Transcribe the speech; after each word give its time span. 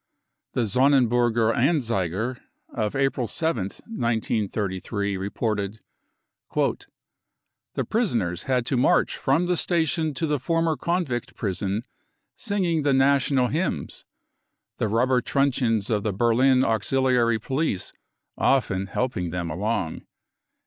The 0.53 0.61
Sonnenburger 0.63 1.53
Anzeiger 1.55 2.39
of 2.69 2.95
April 2.95 3.27
7th, 3.27 3.81
1 3.85 3.99
933, 3.99 5.15
reported: 5.15 5.79
44 6.51 6.91
The 7.75 7.85
prisoners 7.85 8.43
had 8.49 8.65
to 8.65 8.77
march 8.77 9.15
from 9.15 9.45
the 9.45 9.55
station 9.55 10.15
to 10.15 10.25
the 10.25 10.39
former 10.39 10.75
convict 10.75 11.35
prison 11.35 11.83
singing 12.35 12.81
the 12.81 12.95
national 12.95 13.49
hymns. 13.49 14.03
the 14.77 14.87
rubber 14.87 15.21
truncheons 15.21 15.91
of 15.91 16.01
the 16.01 16.13
Berlin\uxiliary 16.13 17.39
police 17.39 17.93
often 18.39 18.87
helping 18.87 19.29
them 19.29 19.51
along." 19.51 20.07